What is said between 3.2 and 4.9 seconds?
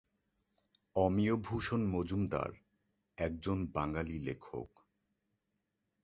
একজন বাঙালি লেখক।